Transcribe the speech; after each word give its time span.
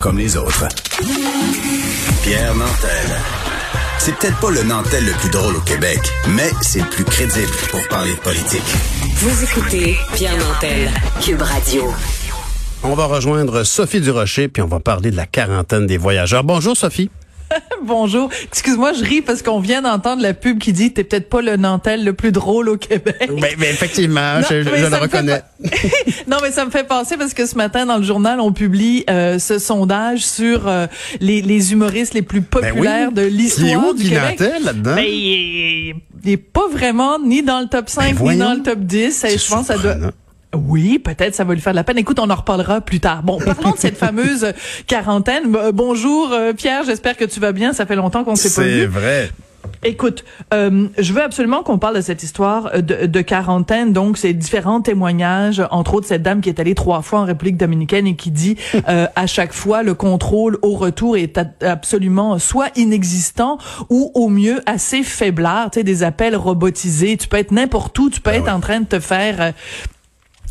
comme 0.00 0.18
les 0.18 0.36
autres. 0.36 0.66
Pierre 2.22 2.54
Nantel. 2.54 3.18
C'est 3.98 4.16
peut-être 4.16 4.40
pas 4.40 4.50
le 4.50 4.62
Nantel 4.62 5.04
le 5.04 5.12
plus 5.12 5.28
drôle 5.28 5.56
au 5.56 5.60
Québec, 5.60 5.98
mais 6.30 6.50
c'est 6.62 6.80
le 6.80 6.88
plus 6.88 7.04
crédible 7.04 7.52
pour 7.70 7.86
parler 7.88 8.14
de 8.14 8.20
politique. 8.20 8.62
Vous 9.16 9.44
écoutez 9.44 9.96
Pierre 10.14 10.38
Nantel, 10.38 10.90
Cube 11.22 11.42
Radio. 11.42 11.92
On 12.82 12.94
va 12.94 13.04
rejoindre 13.04 13.62
Sophie 13.62 14.00
Durocher, 14.00 14.48
puis 14.48 14.62
on 14.62 14.66
va 14.66 14.80
parler 14.80 15.10
de 15.10 15.16
la 15.16 15.26
quarantaine 15.26 15.86
des 15.86 15.98
voyageurs. 15.98 16.44
Bonjour 16.44 16.74
Sophie. 16.74 17.10
Bonjour. 17.82 18.30
Excuse-moi, 18.44 18.92
je 18.92 19.04
ris 19.04 19.22
parce 19.22 19.42
qu'on 19.42 19.60
vient 19.60 19.82
d'entendre 19.82 20.22
la 20.22 20.34
pub 20.34 20.58
qui 20.58 20.72
dit 20.72 20.92
t'es 20.92 21.04
peut-être 21.04 21.28
pas 21.28 21.42
le 21.42 21.56
Nantel 21.56 22.04
le 22.04 22.12
plus 22.12 22.32
drôle 22.32 22.68
au 22.68 22.76
Québec. 22.76 23.30
Mais, 23.40 23.54
mais 23.58 23.70
effectivement, 23.70 24.40
je, 24.42 24.62
je, 24.62 24.68
le 24.68 24.96
reconnais. 24.96 25.42
non, 26.26 26.38
mais 26.42 26.50
ça 26.50 26.64
me 26.64 26.70
fait 26.70 26.86
penser 26.86 27.16
parce 27.16 27.34
que 27.34 27.46
ce 27.46 27.56
matin 27.56 27.86
dans 27.86 27.98
le 27.98 28.02
journal, 28.02 28.40
on 28.40 28.52
publie 28.52 29.04
euh, 29.08 29.38
ce 29.38 29.58
sondage 29.58 30.24
sur 30.24 30.68
euh, 30.68 30.86
les, 31.20 31.42
les, 31.42 31.72
humoristes 31.72 32.14
les 32.14 32.22
plus 32.22 32.42
populaires 32.42 33.10
ben 33.12 33.24
oui. 33.24 33.30
de 33.30 33.36
l'histoire 33.36 33.94
du 33.94 34.04
Québec. 34.04 34.40
Nantel 34.40 34.64
là-dedans? 34.64 34.94
Ben, 34.94 35.04
il, 35.06 35.94
il, 36.24 36.30
est 36.30 36.36
pas 36.36 36.68
vraiment 36.68 37.18
ni 37.18 37.42
dans 37.42 37.60
le 37.60 37.66
top 37.66 37.88
5 37.88 38.16
Ben 38.16 38.32
ni 38.32 38.38
dans 38.38 38.54
le 38.54 38.62
top 38.62 38.80
10. 38.80 39.24
Et 39.24 39.38
je 39.38 39.48
pense 39.48 39.68
que 39.68 39.74
ça 39.74 39.78
doit 39.78 40.12
oui, 40.54 40.98
peut-être 40.98 41.34
ça 41.34 41.44
va 41.44 41.54
lui 41.54 41.60
faire 41.60 41.72
de 41.72 41.76
la 41.76 41.84
peine. 41.84 41.98
Écoute, 41.98 42.18
on 42.18 42.28
en 42.28 42.34
reparlera 42.34 42.80
plus 42.80 43.00
tard. 43.00 43.22
Bon, 43.22 43.38
parlons 43.38 43.72
de 43.72 43.78
cette 43.78 43.96
fameuse 43.98 44.52
quarantaine. 44.86 45.56
Bonjour 45.72 46.32
euh, 46.32 46.52
Pierre, 46.52 46.82
j'espère 46.84 47.16
que 47.16 47.24
tu 47.24 47.40
vas 47.40 47.52
bien. 47.52 47.72
Ça 47.72 47.86
fait 47.86 47.96
longtemps 47.96 48.24
qu'on 48.24 48.36
s'est 48.36 48.54
pas 48.54 48.66
vu. 48.66 48.80
C'est 48.80 48.86
vrai. 48.86 49.30
Écoute, 49.82 50.24
euh, 50.52 50.88
je 50.98 51.12
veux 51.12 51.22
absolument 51.22 51.62
qu'on 51.62 51.78
parle 51.78 51.96
de 51.96 52.00
cette 52.02 52.22
histoire 52.22 52.82
de, 52.82 53.06
de 53.06 53.20
quarantaine. 53.22 53.92
Donc, 53.92 54.18
ces 54.18 54.34
différents 54.34 54.82
témoignages, 54.82 55.62
entre 55.70 55.94
autres 55.94 56.06
cette 56.06 56.22
dame 56.22 56.40
qui 56.40 56.50
est 56.50 56.60
allée 56.60 56.74
trois 56.74 57.00
fois 57.00 57.20
en 57.20 57.24
République 57.24 57.56
dominicaine 57.56 58.06
et 58.06 58.14
qui 58.14 58.30
dit 58.30 58.56
euh, 58.88 59.06
à 59.16 59.26
chaque 59.26 59.52
fois 59.52 59.82
le 59.82 59.94
contrôle 59.94 60.58
au 60.62 60.74
retour 60.74 61.16
est 61.16 61.40
absolument 61.62 62.38
soit 62.38 62.68
inexistant 62.76 63.58
ou 63.88 64.10
au 64.14 64.28
mieux 64.28 64.60
assez 64.66 65.02
faiblard. 65.02 65.70
Tu 65.70 65.80
sais, 65.80 65.84
des 65.84 66.02
appels 66.02 66.36
robotisés. 66.36 67.16
Tu 67.16 67.28
peux 67.28 67.38
être 67.38 67.52
n'importe 67.52 67.98
où. 67.98 68.10
Tu 68.10 68.20
peux 68.20 68.30
Ben 68.30 68.40
être 68.40 68.46
ouais. 68.46 68.50
en 68.50 68.60
train 68.60 68.80
de 68.80 68.86
te 68.86 69.00
faire 69.00 69.40
euh, 69.40 69.52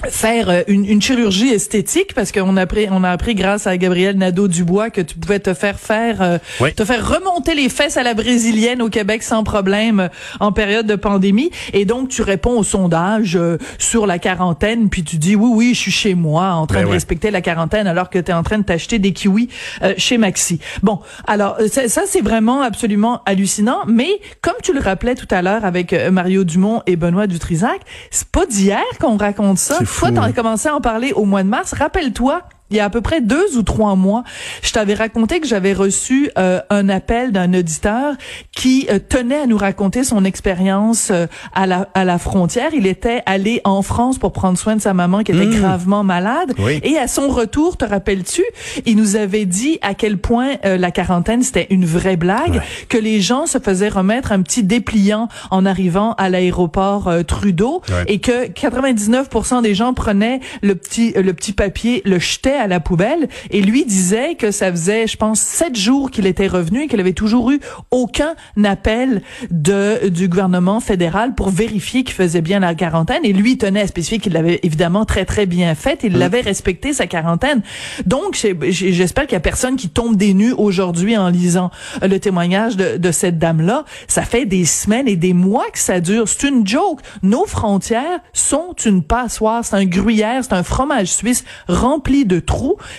faire 0.08 0.50
euh, 0.50 0.62
une, 0.68 0.86
une, 0.86 1.02
chirurgie 1.02 1.50
esthétique 1.50 2.14
parce 2.14 2.32
qu'on 2.32 2.56
a 2.56 2.62
appris 2.62 2.88
on 2.90 3.04
a 3.04 3.10
appris 3.10 3.36
grâce 3.36 3.68
à 3.68 3.76
Gabriel 3.78 4.18
Nadeau 4.18 4.48
Dubois 4.48 4.90
que 4.92 5.02
tu 5.02 5.18
pouvais 5.18 5.40
te 5.40 5.54
faire 5.54 5.78
faire 5.78 6.22
euh, 6.22 6.38
Oui. 6.62 6.74
te 6.74 6.86
faire 6.86 7.06
remonter 7.06 7.54
les 7.54 7.68
fesses 7.68 7.98
à 7.98 8.04
la 8.04 8.14
brésilienne 8.14 8.82
au 8.82 8.88
Québec 8.90 9.24
sans 9.24 9.44
problème 9.44 10.00
euh, 10.00 10.08
en 10.40 10.54
période 10.54 10.86
de 10.88 10.96
pandémie 10.96 11.52
et 11.74 11.84
donc 11.84 12.08
tu 12.08 12.22
réponds 12.22 12.58
au 12.60 12.64
sondage 12.64 13.36
euh, 13.36 13.58
sur 13.78 14.08
la 14.08 14.20
quarantaine 14.20 14.90
puis 14.90 15.04
tu 15.04 15.18
dis 15.18 15.36
oui 15.36 15.50
oui 15.54 15.74
je 15.74 15.80
suis 15.82 15.92
chez 15.92 16.16
moi 16.16 16.52
en 16.54 16.66
train 16.66 16.78
Ben 16.78 16.84
de 16.84 16.88
ouais. 16.88 16.94
respecter 16.94 17.30
la 17.30 17.42
quarantaine 17.42 17.86
alors 17.86 18.10
que 18.10 18.20
tu 18.20 18.32
es 18.32 18.34
en 18.34 18.44
train 18.44 18.60
de 18.60 18.64
t'acheter 18.64 19.00
des 19.00 19.12
kiwis 19.12 19.50
euh, 19.82 19.94
chez 19.98 20.18
Maxi. 20.18 20.60
Bon, 20.82 21.00
alors 21.28 21.58
ça, 21.70 22.02
c'est 22.06 22.22
vraiment 22.22 22.62
absolument 22.62 23.22
hallucinant 23.26 23.80
mais 23.86 24.22
comme 24.42 24.56
tu 24.64 24.74
le 24.74 24.80
rappelais 24.80 25.16
tout 25.16 25.28
à 25.30 25.42
l'heure 25.42 25.66
avec 25.66 25.94
Mario 26.10 26.46
Dumont 26.46 26.84
et 26.88 26.96
Benoît 26.96 27.28
Dutrisac, 27.28 27.82
c'est 28.12 28.30
pas 28.30 28.46
d'hier 28.46 28.80
qu'on 29.02 29.18
raconte 29.18 29.58
ça. 29.58 29.80
C'est 29.90 30.00
Toi, 30.00 30.10
fou. 30.10 30.16
t'en 30.16 30.22
as 30.24 30.34
commencé 30.34 30.70
à 30.70 30.76
en 30.76 30.82
parler 30.82 31.12
au 31.14 31.26
mois 31.26 31.44
de 31.44 31.50
mars. 31.50 31.74
Rappelle-toi, 31.74 32.42
il 32.70 32.78
y 32.78 32.80
a 32.80 32.86
à 32.86 32.90
peu 32.90 33.02
près 33.02 33.22
deux 33.22 33.58
ou 33.58 33.64
trois 33.64 33.96
mois, 33.96 34.24
je 34.62 34.72
t'avais 34.72 34.94
raconté 34.94 35.40
que 35.40 35.48
j'avais 35.48 35.74
reçu 35.74 36.30
euh, 36.38 36.60
un 36.70 36.90
appel 36.90 37.32
d'un 37.32 37.54
auditeur 37.54 38.16
qui 38.52 38.88
euh, 38.92 39.00
tenait 39.00 39.40
à 39.42 39.46
nous 39.48 39.58
raconter 39.58 40.04
son 40.04 40.24
expérience 40.26 41.10
euh, 41.12 41.26
à 41.54 41.66
la 41.68 41.88
à 41.94 42.06
la 42.06 42.18
frontière. 42.18 42.70
Il 42.74 42.86
était 42.88 43.22
allé 43.26 43.62
en 43.64 43.82
France 43.82 44.18
pour 44.20 44.32
prendre 44.34 44.58
soin 44.58 44.76
de 44.76 44.82
sa 44.82 44.94
maman 44.94 45.24
qui 45.24 45.32
était 45.32 45.40
Mmh. 45.46 45.60
gravement 45.62 46.04
malade. 46.04 46.54
Oui. 46.60 46.80
Et 46.84 46.98
à 46.98 47.08
son 47.08 47.30
retour, 47.30 47.78
te 47.78 47.86
rappelles-tu, 47.86 48.44
il 48.86 48.98
nous 48.98 49.16
avait 49.16 49.46
dit 49.46 49.80
à 49.82 49.94
quel 49.94 50.18
point 50.18 50.56
euh, 50.66 50.78
la 50.78 50.92
quarantaine 50.92 51.42
c'était 51.44 51.68
une 51.72 51.86
vraie 51.86 52.18
blague, 52.18 52.56
Ouais. 52.56 52.62
que 52.90 52.98
les 52.98 53.20
gens 53.22 53.46
se 53.48 53.58
faisaient 53.58 53.90
remettre 53.90 54.32
un 54.32 54.42
petit 54.42 54.64
dépliant 54.64 55.28
en 55.50 55.66
arrivant 55.66 56.14
à 56.18 56.30
l'aéroport 56.30 57.08
euh, 57.08 57.24
Trudeau 57.24 57.82
Ouais. 57.90 58.04
et 58.08 58.20
que 58.20 58.48
99% 58.48 59.62
des 59.62 59.74
gens 59.74 59.94
prenaient 59.94 60.40
le 60.62 60.76
petit 60.76 61.14
le 61.14 61.34
petit 61.34 61.54
papier, 61.54 62.02
le 62.06 62.20
jetaient 62.20 62.59
à 62.60 62.68
la 62.68 62.80
poubelle 62.80 63.28
et 63.52 63.62
lui 63.62 63.86
disait 63.86 64.36
que 64.36 64.52
ça 64.52 64.72
faisait 64.72 65.08
je 65.08 65.18
pense 65.18 65.40
sept 65.40 65.76
jours 65.76 66.12
qu'il 66.12 66.26
était 66.26 66.48
revenu 66.48 66.84
et 66.84 66.88
qu'il 66.88 67.00
avait 67.00 67.14
toujours 67.14 67.52
eu 67.52 67.60
aucun 67.92 68.36
appel 68.64 69.22
de 69.52 70.10
du 70.10 70.28
gouvernement 70.28 70.80
fédéral 70.80 71.36
pour 71.36 71.50
vérifier 71.50 72.04
qu'il 72.04 72.16
faisait 72.16 72.42
bien 72.42 72.60
la 72.60 72.76
quarantaine 72.76 73.24
et 73.24 73.34
lui 73.34 73.58
tenait 73.58 73.82
à 73.82 73.88
spécifier 73.88 74.20
qu'il 74.20 74.34
l'avait 74.34 74.60
évidemment 74.64 75.06
très 75.06 75.26
très 75.26 75.46
bien 75.46 75.76
fait, 75.76 76.02
il 76.04 76.18
l'avait 76.18 76.42
respecté 76.42 76.94
sa 76.94 77.08
quarantaine. 77.08 77.62
Donc 78.06 78.38
j'espère 78.70 79.26
qu'il 79.26 79.34
y 79.34 79.38
a 79.38 79.42
personne 79.42 79.76
qui 79.76 79.90
tombe 79.90 80.16
des 80.16 80.34
nues 80.34 80.54
aujourd'hui 80.54 81.18
en 81.18 81.30
lisant 81.30 81.72
le 82.02 82.20
témoignage 82.20 82.78
de, 82.78 82.98
de 82.98 83.12
cette 83.12 83.38
dame-là. 83.38 83.86
Ça 84.08 84.24
fait 84.24 84.46
des 84.46 84.66
semaines 84.66 85.08
et 85.08 85.16
des 85.16 85.34
mois 85.34 85.66
que 85.72 85.80
ça 85.80 86.00
dure. 86.00 86.28
C'est 86.28 86.48
une 86.48 86.66
joke. 86.66 87.02
Nos 87.24 87.46
frontières 87.46 88.20
sont 88.34 88.74
une 88.86 89.04
passoire, 89.04 89.64
c'est 89.64 89.76
un 89.76 89.86
gruyère, 89.86 90.44
c'est 90.44 90.54
un 90.54 90.64
fromage 90.64 91.08
suisse 91.08 91.44
rempli 91.68 92.26
de 92.26 92.40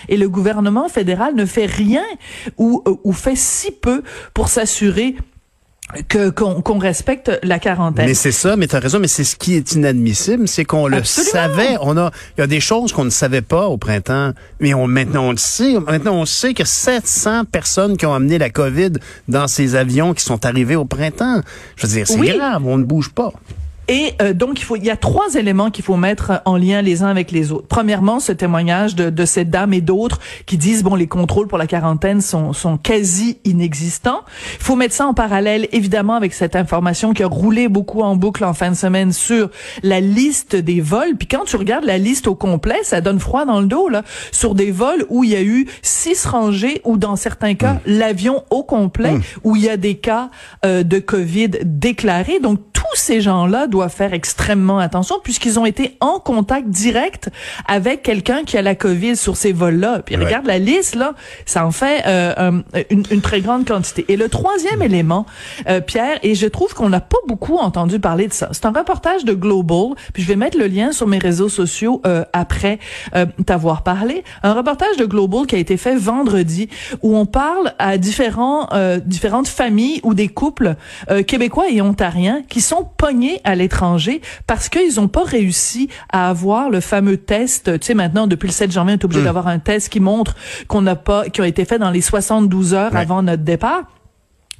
et 0.09 0.17
le 0.17 0.29
gouvernement 0.29 0.89
fédéral 0.89 1.35
ne 1.35 1.45
fait 1.47 1.67
rien 1.67 2.05
ou, 2.59 2.83
euh, 2.87 2.95
ou 3.05 3.13
fait 3.13 3.37
si 3.37 3.71
peu 3.71 4.03
pour 4.35 4.49
s'assurer 4.49 5.17
que 6.09 6.31
qu'on 6.31 6.79
respecte 6.79 7.33
la 7.43 7.59
quarantaine. 7.59 8.07
Mais 8.07 8.15
c'est 8.15 8.31
ça, 8.31 8.55
mais 8.55 8.69
tu 8.69 8.77
as 8.77 8.79
raison, 8.79 9.01
mais 9.01 9.09
c'est 9.09 9.25
ce 9.25 9.35
qui 9.35 9.57
est 9.57 9.73
inadmissible, 9.73 10.47
c'est 10.47 10.65
qu'on 10.65 10.87
le 10.87 11.03
savait. 11.03 11.77
On 11.81 11.97
a, 11.97 12.13
il 12.39 12.43
y 12.43 12.45
a 12.45 12.47
des 12.47 12.61
choses 12.61 12.93
qu'on 12.93 13.05
ne 13.05 13.11
savait 13.11 13.43
pas 13.43 13.67
au 13.67 13.77
printemps, 13.77 14.31
mais 14.61 14.73
on, 14.73 14.87
maintenant 14.87 15.25
on 15.25 15.31
le 15.33 15.37
sait. 15.37 15.75
Maintenant 15.81 16.15
on 16.15 16.27
sait 16.27 16.55
que 16.55 16.65
700 16.65 17.47
personnes 17.47 17.97
qui 17.97 18.07
ont 18.07 18.15
amené 18.15 18.39
la 18.39 18.51
COVID 18.51 18.93
dans 19.27 19.49
ces 19.49 19.75
avions 19.75 20.15
qui 20.15 20.23
sont 20.25 20.47
arrivés 20.47 20.77
au 20.77 20.85
printemps. 20.85 21.41
Je 21.75 21.89
veux 21.89 21.93
dire, 21.93 22.07
c'est 22.07 22.21
Oui. 22.21 22.37
grave, 22.37 22.65
on 22.65 22.79
ne 22.79 22.85
bouge 22.85 23.11
pas. 23.11 23.33
Et 23.91 24.15
euh, 24.23 24.33
donc, 24.33 24.61
il 24.61 24.65
faut, 24.65 24.77
il 24.77 24.85
y 24.85 24.91
a 24.91 24.97
trois 24.97 25.35
éléments 25.35 25.71
qu'il 25.71 25.85
faut 25.85 25.97
mettre 25.97 26.43
en 26.45 26.57
lien 26.57 26.81
les 26.81 27.03
uns 27.03 27.09
avec 27.09 27.33
les 27.33 27.51
autres. 27.51 27.67
Premièrement, 27.67 28.21
ce 28.21 28.31
témoignage 28.31 28.95
de, 28.95 29.11
de 29.11 29.25
cette 29.25 29.51
dame 29.51 29.73
et 29.73 29.81
d'autres 29.81 30.21
qui 30.47 30.57
disent 30.57 30.85
bon, 30.85 30.95
les 30.95 31.09
contrôles 31.09 31.49
pour 31.49 31.59
la 31.59 31.67
quarantaine 31.67 32.21
sont, 32.21 32.53
sont 32.53 32.79
quasi 32.79 33.39
inexistants. 33.45 34.21
Il 34.61 34.63
faut 34.63 34.77
mettre 34.77 34.95
ça 34.95 35.09
en 35.09 35.13
parallèle, 35.13 35.67
évidemment, 35.73 36.15
avec 36.15 36.35
cette 36.35 36.55
information 36.55 37.13
qui 37.13 37.25
a 37.25 37.27
roulé 37.27 37.67
beaucoup 37.69 38.03
en 38.03 38.15
boucle 38.15 38.45
en 38.45 38.55
fin 38.55 38.71
de 38.71 38.77
semaine 38.77 39.13
sur 39.13 39.51
la 39.83 39.99
liste 39.99 40.55
des 40.55 40.81
vols. 40.81 41.17
Puis 41.19 41.27
quand 41.27 41.45
tu 41.45 41.57
regardes 41.57 41.85
la 41.85 41.99
liste 41.99 42.29
au 42.29 42.37
complet, 42.37 42.79
ça 42.85 43.01
donne 43.01 43.19
froid 43.19 43.45
dans 43.45 43.61
le 43.61 43.67
dos 43.67 43.89
là. 43.89 44.05
Sur 44.31 44.55
des 44.55 44.71
vols 44.71 45.05
où 45.09 45.25
il 45.25 45.31
y 45.31 45.37
a 45.37 45.43
eu 45.43 45.67
six 45.83 46.27
rangées 46.27 46.81
ou 46.85 46.97
dans 46.97 47.17
certains 47.17 47.55
cas 47.55 47.81
l'avion 47.87 48.45
au 48.51 48.63
complet 48.63 49.15
où 49.43 49.57
il 49.57 49.63
y 49.63 49.69
a 49.69 49.77
des 49.77 49.97
cas 49.97 50.31
euh, 50.65 50.85
de 50.85 51.01
Covid 51.01 51.51
déclarés. 51.65 52.39
Donc 52.39 52.61
tous 52.73 52.83
ces 52.95 53.21
gens-là 53.21 53.67
doivent 53.67 53.80
faire 53.89 54.13
extrêmement 54.13 54.79
attention 54.79 55.17
puisqu'ils 55.23 55.59
ont 55.59 55.67
été 55.67 55.97
en 56.01 56.19
contact 56.19 56.69
direct 56.69 57.31
avec 57.67 58.03
quelqu'un 58.03 58.43
qui 58.45 58.57
a 58.59 58.63
la 58.63 58.75
COVID 58.75 59.17
sur 59.17 59.37
ces 59.37 59.53
vols-là. 59.53 60.01
Puis 60.05 60.17
Ouais. 60.17 60.25
regarde 60.25 60.47
la 60.47 60.59
liste 60.59 60.95
là, 60.97 61.15
ça 61.47 61.65
en 61.67 61.71
fait 61.71 62.03
euh, 62.07 62.61
une, 62.91 63.05
une 63.11 63.21
très 63.21 63.41
grande 63.41 63.67
quantité. 63.67 64.05
Et 64.09 64.17
le 64.17 64.29
troisième 64.29 64.83
élément, 64.83 65.25
euh, 65.69 65.81
Pierre, 65.81 66.19
et 66.23 66.35
je 66.35 66.47
trouve 66.47 66.75
qu'on 66.75 66.89
n'a 66.91 67.01
pas 67.01 67.17
beaucoup 67.27 67.57
entendu 67.57 67.99
parler 67.99 68.29
de 68.29 68.33
ça. 68.33 68.49
C'est 68.53 68.67
un 68.67 68.73
reportage 68.73 69.25
de 69.25 69.33
Global, 69.33 69.95
puis 70.13 70.23
je 70.23 70.29
vais 70.29 70.37
mettre 70.37 70.59
le 70.59 70.67
lien 70.67 70.93
sur 70.93 71.07
mes 71.07 71.19
réseaux 71.19 71.49
sociaux 71.49 72.03
euh, 72.07 72.25
après 72.33 72.79
t'avoir 73.47 73.83
parlé. 73.83 74.25
Un 74.43 74.53
reportage 74.53 74.97
de 74.97 75.05
Global 75.05 75.47
qui 75.47 75.55
a 75.55 75.59
été 75.59 75.77
fait 75.77 75.97
vendredi 75.97 76.69
où 77.03 77.17
on 77.17 77.27
parle 77.27 77.73
à 77.79 77.97
différents 77.99 78.69
différentes 79.05 79.49
familles 79.49 80.01
ou 80.03 80.15
des 80.15 80.29
couples 80.29 80.75
québécois 81.27 81.67
et 81.71 81.81
ontariens 81.81 82.43
qui 82.49 82.61
sont 82.61 82.89
pognés 82.97 83.41
à 83.45 83.55
l'étranger 83.61 84.21
parce 84.47 84.69
qu'ils 84.69 84.97
n'ont 84.97 85.09
pas 85.09 85.25
réussi 85.25 85.89
à 86.13 86.29
avoir 86.29 86.71
le 86.71 86.81
fameux 86.81 87.17
test. 87.17 87.79
Tu 87.81 87.87
sais, 87.87 87.95
maintenant, 87.95 88.27
depuis 88.27 88.47
le 88.49 88.53
7 88.53 88.73
janvier, 88.73 88.95
on 88.95 88.99
est 88.99 89.05
obligé 89.05 89.23
d'avoir 89.23 89.47
un 89.49 89.59
test 89.61 89.89
qui 89.89 90.01
montre 90.01 90.35
qu'on 90.69 90.83
n'a 90.83 90.97
pas, 90.97 91.29
qui 91.29 91.41
a 91.41 91.47
été 91.47 91.65
fait 91.65 91.79
dans 91.79 91.91
les 91.91 92.01
72 92.01 92.75
heures 92.75 92.93
Ouais. 92.93 93.01
avant 93.01 93.23
notre 93.23 93.43
départ. 93.45 93.83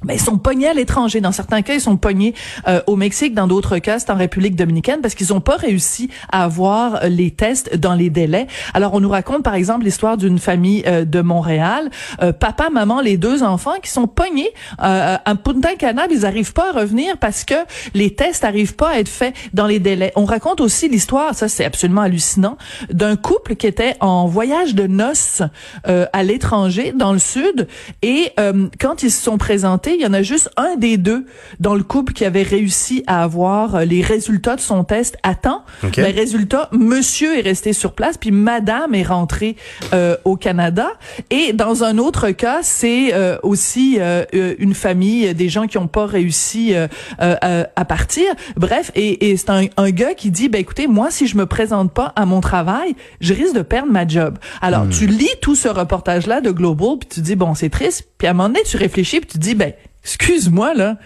Mais 0.03 0.15
ils 0.15 0.21
sont 0.21 0.37
pognés 0.37 0.67
à 0.67 0.73
l'étranger. 0.73 1.21
Dans 1.21 1.31
certains 1.31 1.61
cas, 1.61 1.73
ils 1.75 1.81
sont 1.81 1.97
pognés 1.97 2.33
euh, 2.67 2.81
au 2.87 2.95
Mexique. 2.95 3.33
Dans 3.33 3.47
d'autres 3.47 3.77
cas, 3.77 3.99
c'est 3.99 4.09
en 4.09 4.15
République 4.15 4.55
dominicaine 4.55 5.01
parce 5.01 5.13
qu'ils 5.13 5.27
n'ont 5.29 5.41
pas 5.41 5.57
réussi 5.57 6.09
à 6.31 6.43
avoir 6.43 7.03
euh, 7.03 7.07
les 7.07 7.31
tests 7.31 7.77
dans 7.77 7.93
les 7.93 8.09
délais. 8.09 8.47
Alors, 8.73 8.93
on 8.93 8.99
nous 8.99 9.09
raconte, 9.09 9.43
par 9.43 9.53
exemple, 9.53 9.85
l'histoire 9.85 10.17
d'une 10.17 10.39
famille 10.39 10.83
euh, 10.87 11.05
de 11.05 11.21
Montréal. 11.21 11.89
Euh, 12.21 12.33
papa, 12.33 12.69
maman, 12.69 13.01
les 13.01 13.17
deux 13.17 13.43
enfants 13.43 13.75
qui 13.81 13.91
sont 13.91 14.07
pognés 14.07 14.49
euh, 14.81 15.17
à 15.23 15.35
Punta 15.35 15.75
Cana. 15.75 16.07
Ils 16.09 16.21
n'arrivent 16.21 16.53
pas 16.53 16.69
à 16.69 16.79
revenir 16.79 17.17
parce 17.17 17.43
que 17.43 17.55
les 17.93 18.15
tests 18.15 18.43
n'arrivent 18.43 18.75
pas 18.75 18.89
à 18.89 18.99
être 18.99 19.09
faits 19.09 19.35
dans 19.53 19.67
les 19.67 19.79
délais. 19.79 20.11
On 20.15 20.25
raconte 20.25 20.61
aussi 20.61 20.89
l'histoire, 20.89 21.35
ça 21.35 21.47
c'est 21.47 21.65
absolument 21.65 22.01
hallucinant, 22.01 22.57
d'un 22.91 23.15
couple 23.15 23.55
qui 23.55 23.67
était 23.67 23.95
en 23.99 24.25
voyage 24.27 24.75
de 24.75 24.87
noces 24.87 25.41
euh, 25.87 26.05
à 26.13 26.23
l'étranger, 26.23 26.93
dans 26.95 27.13
le 27.13 27.19
sud. 27.19 27.67
Et 28.01 28.33
quand 28.79 29.03
ils 29.03 29.11
se 29.11 29.21
sont 29.21 29.37
présentés, 29.37 29.90
il 29.95 30.01
y 30.01 30.05
en 30.05 30.13
a 30.13 30.21
juste 30.21 30.49
un 30.57 30.75
des 30.75 30.97
deux 30.97 31.25
dans 31.59 31.75
le 31.75 31.83
couple 31.83 32.13
qui 32.13 32.25
avait 32.25 32.43
réussi 32.43 33.03
à 33.07 33.23
avoir 33.23 33.75
euh, 33.75 33.85
les 33.85 34.01
résultats 34.01 34.55
de 34.55 34.61
son 34.61 34.83
test 34.83 35.17
à 35.23 35.35
temps. 35.35 35.63
Okay. 35.83 36.01
Ben, 36.01 36.15
résultat, 36.15 36.69
monsieur 36.71 37.37
est 37.37 37.41
resté 37.41 37.73
sur 37.73 37.93
place, 37.93 38.17
puis 38.17 38.31
madame 38.31 38.95
est 38.95 39.03
rentrée 39.03 39.55
euh, 39.93 40.15
au 40.25 40.35
Canada. 40.35 40.87
Et 41.29 41.53
dans 41.53 41.83
un 41.83 41.97
autre 41.97 42.31
cas, 42.31 42.59
c'est 42.61 43.13
euh, 43.13 43.37
aussi 43.43 43.97
euh, 43.99 44.23
euh 44.33 44.55
une 44.59 44.73
famille, 44.73 45.33
des 45.33 45.49
gens 45.49 45.65
qui 45.67 45.77
n'ont 45.77 45.87
pas 45.87 46.05
réussi 46.05 46.73
euh, 46.73 46.87
euh, 47.21 47.63
à 47.75 47.85
partir. 47.85 48.25
Bref, 48.55 48.91
et, 48.95 49.29
et 49.29 49.37
c'est 49.37 49.49
un, 49.49 49.65
un, 49.77 49.89
gars 49.91 50.13
qui 50.13 50.31
dit, 50.31 50.49
ben 50.49 50.59
écoutez, 50.59 50.87
moi, 50.87 51.09
si 51.11 51.27
je 51.27 51.37
me 51.37 51.45
présente 51.45 51.91
pas 51.93 52.13
à 52.15 52.25
mon 52.25 52.41
travail, 52.41 52.95
je 53.19 53.33
risque 53.33 53.55
de 53.55 53.61
perdre 53.61 53.91
ma 53.91 54.07
job. 54.07 54.37
Alors, 54.61 54.85
hmm. 54.85 54.89
tu 54.89 55.07
lis 55.07 55.29
tout 55.41 55.55
ce 55.55 55.67
reportage-là 55.67 56.41
de 56.41 56.51
Global, 56.51 56.97
puis 56.99 57.09
tu 57.09 57.21
dis, 57.21 57.35
bon, 57.35 57.55
c'est 57.55 57.69
triste. 57.69 58.07
Puis 58.17 58.27
à 58.27 58.31
un 58.31 58.33
moment 58.33 58.49
donné, 58.49 58.61
tu 58.65 58.77
réfléchis, 58.77 59.19
puis 59.19 59.29
tu 59.29 59.37
dis, 59.37 59.55
ben, 59.55 59.73
excuse-moi, 60.03 60.73
là, 60.73 60.97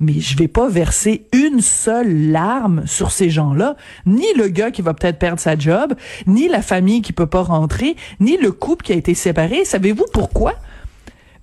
mais 0.00 0.20
je 0.20 0.36
vais 0.36 0.48
pas 0.48 0.68
verser 0.68 1.26
une 1.32 1.60
seule 1.60 2.30
larme 2.30 2.86
sur 2.86 3.10
ces 3.10 3.30
gens-là, 3.30 3.76
ni 4.06 4.26
le 4.36 4.48
gars 4.48 4.70
qui 4.70 4.82
va 4.82 4.94
peut-être 4.94 5.18
perdre 5.18 5.40
sa 5.40 5.56
job, 5.56 5.94
ni 6.26 6.48
la 6.48 6.62
famille 6.62 7.02
qui 7.02 7.12
peut 7.12 7.26
pas 7.26 7.42
rentrer, 7.42 7.96
ni 8.20 8.36
le 8.36 8.52
couple 8.52 8.84
qui 8.84 8.92
a 8.92 8.96
été 8.96 9.14
séparé. 9.14 9.64
Savez-vous 9.64 10.06
pourquoi? 10.12 10.54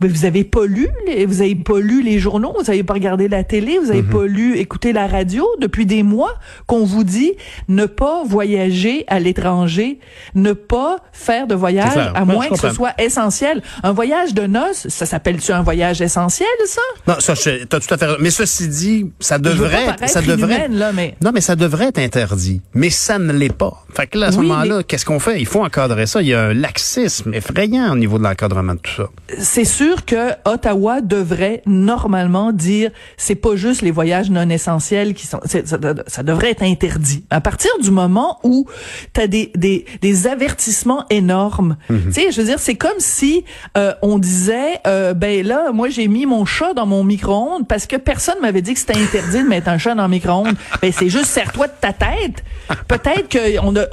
Mais 0.01 0.07
vous 0.07 0.25
avez 0.25 0.43
pas 0.43 0.65
lu, 0.65 0.87
vous 1.27 1.41
avez 1.41 1.55
pas 1.55 1.79
lu 1.79 2.01
les 2.01 2.19
journaux, 2.19 2.53
vous 2.59 2.69
avez 2.69 2.83
pas 2.83 2.93
regardé 2.95 3.27
la 3.27 3.43
télé, 3.43 3.77
vous 3.77 3.91
avez 3.91 4.01
mm 4.01 4.09
-hmm. 4.09 4.17
pas 4.19 4.25
lu, 4.25 4.57
écouté 4.57 4.93
la 4.93 5.07
radio 5.07 5.45
depuis 5.59 5.85
des 5.85 6.03
mois 6.03 6.33
qu'on 6.67 6.85
vous 6.85 7.03
dit 7.03 7.33
ne 7.67 7.85
pas 7.85 8.23
voyager 8.25 9.05
à 9.07 9.19
l'étranger, 9.19 9.99
ne 10.35 10.53
pas 10.53 10.97
faire 11.11 11.45
de 11.47 11.55
voyage 11.55 11.97
à 12.21 12.25
moins 12.25 12.47
que 12.47 12.57
ce 12.57 12.71
soit 12.71 12.93
essentiel. 13.07 13.61
Un 13.83 13.93
voyage 13.93 14.33
de 14.33 14.45
noces, 14.47 14.87
ça 14.89 15.05
s'appelle-tu 15.05 15.51
un 15.51 15.61
voyage 15.61 16.01
essentiel, 16.01 16.55
ça? 16.65 16.81
Non, 17.07 17.15
ça, 17.19 17.33
t'as 17.69 17.79
tout 17.79 17.93
à 17.93 17.97
fait 17.97 18.07
Mais 18.19 18.31
ceci 18.31 18.67
dit, 18.67 18.99
ça 19.19 19.37
devrait, 19.37 19.95
ça 20.07 20.21
devrait, 20.21 20.67
là, 20.69 20.91
mais... 20.97 21.15
non, 21.23 21.31
mais 21.35 21.41
ça 21.41 21.55
devrait 21.55 21.89
être 21.93 21.99
interdit. 21.99 22.61
Mais 22.73 22.89
ça 22.89 23.19
ne 23.19 23.33
l'est 23.33 23.57
pas. 23.63 23.73
Fait 23.95 24.07
que 24.07 24.17
là, 24.19 24.27
à 24.27 24.31
ce 24.31 24.37
oui, 24.37 24.47
moment-là, 24.47 24.77
mais... 24.77 24.83
qu'est-ce 24.83 25.05
qu'on 25.05 25.19
fait? 25.19 25.39
Il 25.39 25.45
faut 25.53 25.63
encadrer 25.63 26.05
ça. 26.05 26.21
Il 26.21 26.29
y 26.29 26.33
a 26.33 26.41
un 26.51 26.53
laxisme 26.53 27.33
effrayant 27.33 27.91
au 27.91 27.97
niveau 28.03 28.17
de 28.17 28.23
l'encadrement 28.23 28.75
de 28.75 28.79
tout 28.79 28.95
ça. 28.99 29.07
C'est 29.39 29.65
sûr 29.65 29.90
que 30.05 30.31
Ottawa 30.45 31.01
devrait 31.01 31.61
normalement 31.65 32.51
dire 32.51 32.91
c'est 33.17 33.35
pas 33.35 33.55
juste 33.55 33.81
les 33.81 33.91
voyages 33.91 34.29
non 34.29 34.49
essentiels 34.49 35.13
qui 35.13 35.27
sont 35.27 35.39
ça, 35.45 35.59
ça, 36.07 36.23
devrait 36.23 36.51
être 36.51 36.63
interdit. 36.63 37.23
À 37.29 37.41
partir 37.41 37.71
du 37.81 37.91
moment 37.91 38.39
où 38.43 38.65
tu 39.13 39.21
as 39.21 39.27
des, 39.27 39.51
des, 39.55 39.85
des 40.01 40.27
avertissements 40.27 41.05
énormes. 41.09 41.77
Mm 41.89 41.95
-hmm. 41.95 42.05
Tu 42.05 42.13
sais, 42.13 42.31
je 42.31 42.41
veux 42.41 42.47
dire 42.47 42.59
c'est 42.59 42.75
comme 42.75 42.99
si 42.99 43.43
euh, 43.77 43.93
on 44.01 44.19
disait 44.19 44.79
euh, 44.87 45.13
ben 45.13 45.45
là 45.45 45.71
moi 45.73 45.89
j'ai 45.89 46.07
mis 46.07 46.25
mon 46.25 46.45
chat 46.45 46.73
dans 46.73 46.85
mon 46.85 47.03
micro-ondes 47.03 47.67
parce 47.67 47.85
que 47.85 47.97
personne 47.97 48.39
m'avait 48.41 48.61
dit 48.61 48.73
que 48.73 48.79
c'était 48.79 48.97
interdit 49.07 49.43
de 49.43 49.47
mettre 49.47 49.69
un 49.69 49.77
chat 49.77 49.95
dans 49.95 50.07
le 50.09 50.15
micro-ondes. 50.17 50.55
ben 50.81 50.91
c'est 50.97 51.09
juste 51.09 51.25
serre-toi 51.35 51.67
de 51.67 51.77
ta 51.85 51.93
tête. 51.93 52.43
Peut-être 52.87 53.27
que 53.35 53.43
on 53.67 53.75
a 53.75 53.83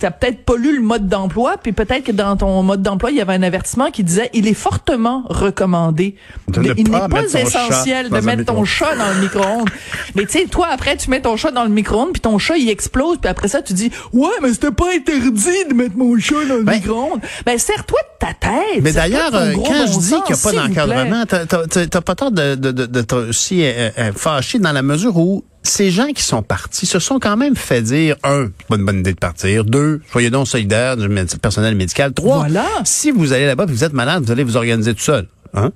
t'as 0.00 0.10
peut-être 0.10 0.40
pas 0.44 0.56
lu 0.56 0.70
le 0.76 0.82
mode 0.82 1.06
d'emploi 1.08 1.50
puis 1.62 1.72
peut-être 1.72 2.04
que 2.08 2.12
dans 2.12 2.36
ton 2.36 2.62
mode 2.62 2.82
d'emploi 2.82 3.10
il 3.10 3.16
y 3.16 3.20
avait 3.20 3.34
un 3.34 3.42
avertissement 3.42 3.90
qui 3.90 4.02
disait 4.04 4.30
il 4.32 4.46
est 4.46 4.60
fortement 4.68 5.18
recommandé. 5.36 6.16
De 6.48 6.60
mais 6.60 6.68
ne 6.70 6.74
il 6.76 6.90
n'est 6.90 7.08
pas 7.08 7.22
essentiel 7.22 8.10
de 8.10 8.20
mettre 8.20 8.44
ton 8.44 8.64
chat 8.64 8.94
dans 8.96 9.08
le 9.14 9.20
micro-ondes. 9.20 9.68
mais 10.14 10.26
tu 10.26 10.38
sais, 10.38 10.46
toi, 10.46 10.68
après, 10.72 10.96
tu 10.96 11.10
mets 11.10 11.20
ton 11.20 11.36
chat 11.36 11.50
dans 11.50 11.64
le 11.64 11.70
micro-ondes, 11.70 12.12
puis 12.12 12.20
ton 12.20 12.38
chat, 12.38 12.56
il 12.56 12.68
explose, 12.68 13.18
puis 13.18 13.30
après 13.30 13.48
ça, 13.48 13.62
tu 13.62 13.72
dis, 13.72 13.90
ouais, 14.12 14.28
mais 14.42 14.52
c'était 14.52 14.70
pas 14.70 14.86
interdit 14.94 15.64
de 15.68 15.74
mettre 15.74 15.96
mon 15.96 16.18
chat 16.18 16.44
dans 16.48 16.56
le 16.56 16.62
Ben- 16.64 16.74
micro-ondes. 16.76 17.20
Ben, 17.44 17.58
serre-toi 17.58 17.98
de 18.00 18.26
ta 18.26 18.34
tête. 18.34 18.82
Mais 18.82 18.92
d'ailleurs, 18.92 19.34
euh, 19.34 19.52
quand 19.52 19.60
bon 19.62 19.86
je 19.86 19.98
dis 19.98 20.14
qu'il 20.26 20.34
n'y 20.34 20.40
a 20.40 20.42
pas 20.42 20.52
d'encadrement, 20.52 21.24
t'as- 21.26 22.00
pas 22.00 22.14
tort 22.14 22.30
de, 22.30 22.54
de, 22.54 22.70
de, 22.70 23.04
euh, 23.52 23.90
euh, 23.98 24.12
fâché 24.14 24.58
dans 24.58 24.72
la 24.72 24.82
mesure 24.82 25.16
où 25.16 25.44
ces 25.66 25.90
gens 25.90 26.08
qui 26.08 26.22
sont 26.22 26.42
partis 26.42 26.86
se 26.86 26.98
sont 26.98 27.18
quand 27.18 27.36
même 27.36 27.56
fait 27.56 27.82
dire, 27.82 28.16
un, 28.24 28.48
c'est 28.58 28.66
pas 28.66 28.76
une 28.76 28.84
bonne 28.84 29.00
idée 29.00 29.12
de 29.12 29.18
partir, 29.18 29.64
deux, 29.64 30.00
soyez 30.10 30.30
donc 30.30 30.48
solidaires 30.48 30.96
du 30.96 31.08
personnel 31.40 31.74
médical, 31.74 32.12
trois, 32.12 32.38
Voilà. 32.38 32.66
si 32.84 33.10
vous 33.10 33.32
allez 33.32 33.46
là-bas 33.46 33.64
et 33.64 33.72
vous 33.72 33.84
êtes 33.84 33.92
malade, 33.92 34.24
vous 34.24 34.32
allez 34.32 34.44
vous 34.44 34.56
organiser 34.56 34.94
tout 34.94 35.00
seul. 35.02 35.26
Hein? 35.54 35.72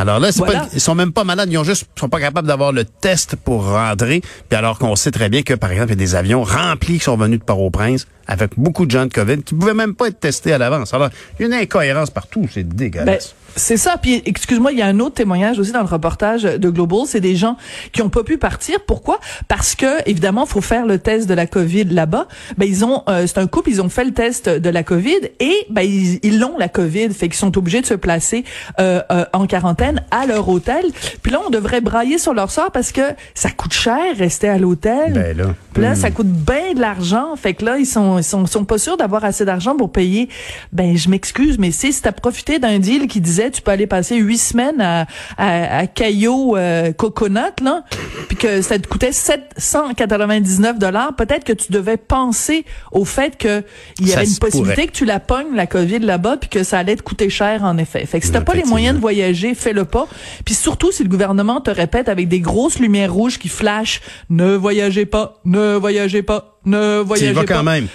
Alors 0.00 0.20
là, 0.20 0.30
Voilà. 0.36 0.60
pas, 0.60 0.66
ils 0.74 0.80
sont 0.80 0.94
même 0.94 1.10
pas 1.12 1.24
malades, 1.24 1.48
ils 1.50 1.58
ont 1.58 1.64
juste, 1.64 1.86
sont 1.98 2.08
pas 2.08 2.20
capables 2.20 2.46
d'avoir 2.46 2.70
le 2.70 2.84
test 2.84 3.34
pour 3.34 3.64
rentrer. 3.68 4.20
Puis 4.48 4.56
alors 4.56 4.78
qu'on 4.78 4.94
sait 4.94 5.10
très 5.10 5.28
bien 5.28 5.42
que, 5.42 5.54
par 5.54 5.72
exemple, 5.72 5.88
il 5.88 5.98
y 5.98 6.02
a 6.02 6.06
des 6.06 6.14
avions 6.14 6.44
remplis 6.44 6.98
qui 6.98 7.04
sont 7.04 7.16
venus 7.16 7.40
de 7.40 7.44
Port-au-Prince 7.44 8.06
avec 8.28 8.52
beaucoup 8.56 8.86
de 8.86 8.92
gens 8.92 9.06
de 9.06 9.12
COVID 9.12 9.42
qui 9.42 9.54
pouvaient 9.56 9.74
même 9.74 9.96
pas 9.96 10.06
être 10.06 10.20
testés 10.20 10.52
à 10.52 10.58
l'avance. 10.58 10.94
Alors, 10.94 11.08
il 11.38 11.42
y 11.42 11.44
a 11.46 11.48
une 11.48 11.62
incohérence 11.62 12.10
partout, 12.10 12.46
c'est 12.52 12.62
Ben, 12.62 12.76
dégueulasse. 12.76 13.34
C'est 13.58 13.76
ça. 13.76 13.96
Puis, 14.00 14.22
excuse-moi, 14.24 14.72
il 14.72 14.78
y 14.78 14.82
a 14.82 14.86
un 14.86 15.00
autre 15.00 15.16
témoignage 15.16 15.58
aussi 15.58 15.72
dans 15.72 15.80
le 15.80 15.86
reportage 15.86 16.44
de 16.44 16.70
Global. 16.70 17.00
C'est 17.06 17.20
des 17.20 17.36
gens 17.36 17.56
qui 17.92 18.02
ont 18.02 18.08
pas 18.08 18.22
pu 18.22 18.38
partir. 18.38 18.78
Pourquoi? 18.86 19.18
Parce 19.48 19.74
que, 19.74 20.08
évidemment, 20.08 20.46
faut 20.46 20.60
faire 20.60 20.86
le 20.86 20.98
test 20.98 21.28
de 21.28 21.34
la 21.34 21.46
COVID 21.46 21.84
là-bas. 21.84 22.28
Ben, 22.56 22.66
ils 22.66 22.84
ont, 22.84 23.02
euh, 23.08 23.26
c'est 23.26 23.38
un 23.38 23.46
couple, 23.46 23.70
ils 23.70 23.82
ont 23.82 23.88
fait 23.88 24.04
le 24.04 24.12
test 24.12 24.48
de 24.48 24.70
la 24.70 24.82
COVID 24.82 25.18
et, 25.40 25.66
ben, 25.70 25.82
ils, 25.82 26.38
l'ont 26.38 26.56
la 26.58 26.68
COVID. 26.68 27.10
Fait 27.10 27.28
qu'ils 27.28 27.36
sont 27.36 27.56
obligés 27.58 27.80
de 27.80 27.86
se 27.86 27.94
placer, 27.94 28.44
euh, 28.78 29.02
euh, 29.10 29.24
en 29.32 29.46
quarantaine 29.46 30.02
à 30.10 30.26
leur 30.26 30.48
hôtel. 30.48 30.84
Puis 31.22 31.32
là, 31.32 31.40
on 31.46 31.50
devrait 31.50 31.80
brailler 31.80 32.18
sur 32.18 32.34
leur 32.34 32.50
sort 32.50 32.70
parce 32.70 32.92
que 32.92 33.02
ça 33.34 33.50
coûte 33.50 33.72
cher 33.74 33.98
rester 34.16 34.48
à 34.48 34.58
l'hôtel. 34.58 35.12
Ben 35.12 35.36
là. 35.36 35.54
Puis 35.72 35.82
là, 35.82 35.88
Hmm. 35.92 35.96
ça 35.96 36.10
coûte 36.10 36.28
bien 36.28 36.74
de 36.74 36.80
l'argent. 36.80 37.36
Fait 37.36 37.54
que 37.54 37.64
là, 37.64 37.78
ils 37.78 37.86
sont, 37.86 38.18
ils 38.18 38.24
sont, 38.24 38.46
sont 38.46 38.64
pas 38.64 38.78
sûrs 38.78 38.96
d'avoir 38.96 39.24
assez 39.24 39.44
d'argent 39.44 39.76
pour 39.76 39.90
payer. 39.90 40.28
Ben, 40.72 40.96
je 40.96 41.08
m'excuse, 41.08 41.58
mais 41.58 41.70
si 41.70 41.92
t'as 42.00 42.12
profité 42.12 42.58
d'un 42.58 42.78
deal 42.78 43.06
qui 43.08 43.20
disait 43.20 43.47
tu 43.50 43.62
peux 43.62 43.70
aller 43.70 43.86
passer 43.86 44.16
huit 44.16 44.38
semaines 44.38 44.80
à, 44.80 45.06
à, 45.36 45.78
à 45.80 45.86
Caillou 45.86 46.56
euh, 46.56 46.92
Coconut, 46.92 47.60
là, 47.62 47.84
puis 48.28 48.36
que 48.36 48.62
ça 48.62 48.78
te 48.78 48.86
coûtait 48.88 49.12
799 49.12 50.78
dollars, 50.78 51.14
peut-être 51.16 51.44
que 51.44 51.52
tu 51.52 51.72
devais 51.72 51.96
penser 51.96 52.64
au 52.92 53.04
fait 53.04 53.36
que 53.36 53.62
il 54.00 54.06
y 54.08 54.10
Ça 54.10 54.18
avait 54.18 54.26
une 54.28 54.34
pourrait. 54.36 54.50
possibilité 54.50 54.86
que 54.86 54.92
tu 54.92 55.04
la 55.04 55.20
pognes, 55.20 55.54
la 55.54 55.66
COVID 55.66 56.00
là-bas, 56.00 56.36
puis 56.38 56.48
que 56.48 56.62
ça 56.62 56.78
allait 56.78 56.96
te 56.96 57.02
coûter 57.02 57.30
cher, 57.30 57.62
en 57.64 57.78
effet. 57.78 58.04
Fait 58.06 58.20
que 58.20 58.26
si 58.26 58.32
t'as 58.32 58.40
pas 58.40 58.54
les 58.54 58.64
moyens 58.64 58.94
de 58.96 59.00
voyager, 59.00 59.54
fais-le 59.54 59.84
pas. 59.84 60.06
Puis 60.44 60.54
surtout, 60.54 60.92
si 60.92 61.02
le 61.02 61.08
gouvernement 61.08 61.60
te 61.60 61.70
répète 61.70 62.08
avec 62.08 62.28
des 62.28 62.40
grosses 62.40 62.78
lumières 62.78 63.12
rouges 63.12 63.38
qui 63.38 63.48
flashent, 63.48 64.00
ne 64.30 64.54
voyagez 64.56 65.06
pas, 65.06 65.38
ne 65.44 65.74
voyagez 65.76 66.22
pas, 66.22 66.58
ne 66.64 66.98
Tu 66.98 67.04
y 67.04 67.06
voyagez 67.06 67.32
vas 67.32 67.44
pas. 67.44 67.54
quand 67.54 67.62
même. 67.64 67.88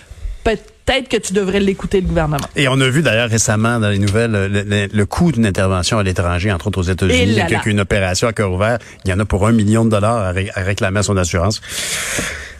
Peut-être 0.85 1.07
que 1.07 1.17
tu 1.17 1.33
devrais 1.33 1.59
l'écouter, 1.59 2.01
le 2.01 2.07
gouvernement. 2.07 2.45
Et 2.55 2.67
on 2.67 2.79
a 2.81 2.89
vu 2.89 3.01
d'ailleurs 3.01 3.29
récemment 3.29 3.79
dans 3.79 3.89
les 3.89 3.99
nouvelles 3.99 4.31
le, 4.31 4.47
le- 4.47 4.87
le 4.91 5.05
coût 5.05 5.31
d'une 5.31 5.45
intervention 5.45 5.97
à 5.97 6.03
l'étranger, 6.03 6.51
entre 6.51 6.67
autres 6.67 6.79
aux 6.79 6.83
États-Unis, 6.83 7.33
là 7.35 7.35
là. 7.37 7.43
avec 7.45 7.65
une 7.65 7.79
opération 7.79 8.27
à 8.27 8.33
cœur 8.33 8.51
ouvert. 8.51 8.79
Il 9.05 9.11
y 9.11 9.13
en 9.13 9.19
a 9.19 9.25
pour 9.25 9.47
un 9.47 9.51
million 9.53 9.85
de 9.85 9.89
dollars 9.91 10.17
à, 10.17 10.31
ré- 10.31 10.51
à 10.55 10.61
réclamer 10.61 10.99
à 10.99 11.03
son 11.03 11.15
assurance. 11.15 11.61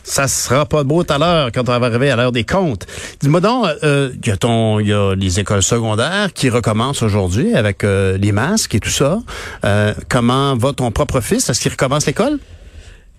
Ça 0.05 0.27
sera 0.27 0.65
pas 0.65 0.83
beau 0.83 1.03
tout 1.03 1.13
à 1.13 1.17
l'heure 1.17 1.49
quand 1.53 1.67
on 1.69 1.79
va 1.79 1.85
arriver 1.87 2.11
à 2.11 2.15
l'heure 2.17 2.33
des 2.33 2.43
comptes. 2.43 2.85
Dis-moi 3.21 3.39
donc, 3.39 3.67
euh, 3.83 4.11
il 4.21 4.27
y 4.27 4.31
a 4.31 4.37
ton, 4.37 4.79
y 4.79 4.91
a 4.91 5.15
les 5.15 5.39
écoles 5.39 5.63
secondaires 5.63 6.33
qui 6.33 6.49
recommencent 6.49 7.01
aujourd'hui 7.03 7.53
avec 7.55 7.83
euh, 7.85 8.17
les 8.17 8.31
masques 8.33 8.75
et 8.75 8.79
tout 8.81 8.89
ça. 8.89 9.19
Euh, 9.65 9.93
comment 10.09 10.55
va 10.57 10.73
ton 10.73 10.91
propre 10.91 11.21
fils? 11.21 11.49
Est-ce 11.49 11.61
qu'il 11.61 11.71
recommence 11.71 12.05
l'école? 12.05 12.37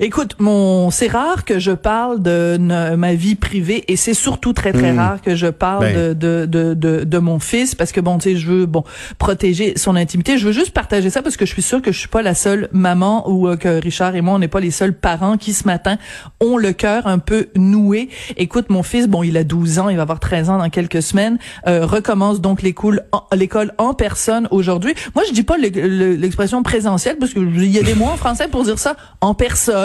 Écoute, 0.01 0.35
mon, 0.41 0.91
c'est 0.91 1.07
rare 1.07 1.45
que 1.45 1.61
je 1.61 1.71
parle 1.71 2.21
de 2.21 2.57
ne- 2.59 2.97
ma 2.97 3.15
vie 3.15 3.37
privée 3.37 3.85
et 3.87 3.95
c'est 3.95 4.13
surtout 4.13 4.53
très 4.53 4.73
très 4.73 4.91
Hmm. 4.93 4.99
rare 4.99 5.23
que 5.23 5.37
je 5.37 5.47
parle 5.47 5.85
Ben. 5.85 6.15
de, 6.19 6.47
de, 6.47 6.75
de, 6.75 7.05
de, 7.05 7.19
mon 7.19 7.39
fils 7.39 7.77
parce 7.77 7.93
que 7.93 8.01
bon, 8.01 8.19
tu 8.19 8.31
sais, 8.31 8.37
je 8.37 8.49
veux 8.51 8.67
bon 8.67 8.83
protéger 9.19 9.75
son 9.77 9.95
intimité. 9.95 10.37
Je 10.37 10.47
veux 10.47 10.53
juste 10.53 10.73
partager 10.73 11.11
ça 11.11 11.23
parce 11.23 11.37
que 11.37 11.47
je 11.47 11.53
suis 11.53 11.63
sûre 11.63 11.81
que 11.81 11.93
je 11.93 11.99
suis 12.01 12.09
pas 12.09 12.23
la 12.23 12.35
seule 12.35 12.69
maman 12.73 13.31
ou 13.31 13.47
euh, 13.47 13.57
que 13.57 13.81
Richard 13.81 14.17
et 14.17 14.21
moi 14.21 14.35
on 14.35 14.41
n'est 14.41 14.49
pas 14.49 14.59
les 14.59 14.73
seuls 14.73 14.95
parents 14.95 15.37
qui 15.37 15.53
ce 15.53 15.65
matin 15.65 15.97
ont 16.41 16.57
le 16.57 16.73
cœur 16.73 17.07
un 17.07 17.21
peu 17.21 17.47
noué. 17.55 18.09
Écoute, 18.37 18.71
mon 18.71 18.83
fils, 18.83 19.07
bon, 19.07 19.23
il 19.23 19.37
a 19.37 19.45
12 19.45 19.79
ans, 19.79 19.91
il 19.91 19.97
va 19.97 20.03
avoir 20.03 20.19
13 20.19 20.51
ans 20.51 20.59
dans 20.59 20.71
quelques 20.71 21.03
semaines, 21.03 21.39
euh, 21.69 21.87
recommence 21.87 22.41
donc 22.41 22.63
l'école 22.63 23.05
en, 23.13 23.23
l'école 23.33 23.73
en 23.79 23.95
personne 23.95 24.49
aujourd'hui. 24.51 24.95
Moi, 25.15 25.23
je 25.29 25.33
dis 25.33 25.45
pas 25.45 25.57
le- 25.57 25.69
le- 25.69 26.17
l'expression 26.17 26.65
présentielle 26.65 27.17
parce 27.21 27.33
que 27.33 27.39
il 27.39 27.71
y 27.71 27.79
a 27.79 27.83
des 27.85 27.95
mots 27.95 28.07
en 28.13 28.17
français 28.17 28.49
pour 28.49 28.65
dire 28.65 28.81
ça 28.81 28.97
en 29.21 29.35
personne, 29.35 29.84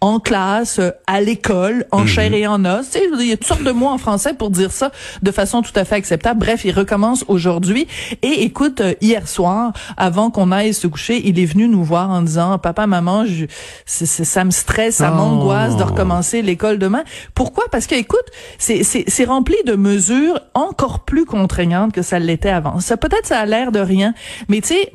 en 0.00 0.20
classe, 0.20 0.78
euh, 0.78 0.90
à 1.06 1.20
l'école, 1.20 1.86
en 1.92 2.06
chair 2.06 2.32
et 2.32 2.46
en 2.46 2.64
os. 2.64 2.90
Tu 2.90 2.98
sais, 2.98 3.04
il 3.20 3.26
y 3.28 3.32
a 3.32 3.36
toutes 3.36 3.46
sortes 3.46 3.62
de 3.64 3.70
mots 3.72 3.88
en 3.88 3.98
français 3.98 4.34
pour 4.34 4.50
dire 4.50 4.72
ça 4.72 4.90
de 5.22 5.30
façon 5.30 5.62
tout 5.62 5.72
à 5.74 5.84
fait 5.84 5.96
acceptable. 5.96 6.40
Bref, 6.40 6.64
il 6.64 6.72
recommence 6.72 7.24
aujourd'hui. 7.28 7.86
Et 8.22 8.42
écoute, 8.44 8.80
euh, 8.80 8.94
hier 9.00 9.28
soir, 9.28 9.72
avant 9.96 10.30
qu'on 10.30 10.52
aille 10.52 10.74
se 10.74 10.86
coucher, 10.86 11.20
il 11.26 11.38
est 11.38 11.44
venu 11.46 11.68
nous 11.68 11.84
voir 11.84 12.10
en 12.10 12.22
disant, 12.22 12.58
papa, 12.58 12.86
maman, 12.86 13.24
je, 13.26 13.46
c'est- 13.86 14.06
c'est- 14.06 14.24
ça 14.24 14.44
me 14.44 14.50
stresse, 14.50 14.96
ça 14.96 15.10
Oh. 15.12 15.16
m'angoisse 15.16 15.76
de 15.76 15.82
recommencer 15.82 16.42
l'école 16.42 16.78
demain. 16.78 17.02
Pourquoi? 17.34 17.64
Parce 17.70 17.86
que, 17.86 17.94
écoute, 17.94 18.18
c'est- 18.58 18.82
c'est 18.82 19.04
c'est 19.08 19.24
rempli 19.24 19.56
de 19.66 19.74
mesures 19.74 20.40
encore 20.54 21.00
plus 21.00 21.24
contraignantes 21.24 21.92
que 21.92 22.02
ça 22.02 22.18
l'était 22.18 22.48
avant. 22.50 22.80
Ça 22.80 22.96
peut-être 22.96 23.26
ça 23.26 23.38
a 23.38 23.46
l'air 23.46 23.72
de 23.72 23.80
rien, 23.80 24.14
mais 24.48 24.60
tu 24.60 24.68
sais, 24.68 24.92